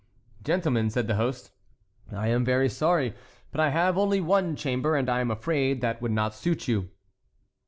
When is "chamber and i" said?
4.55-5.21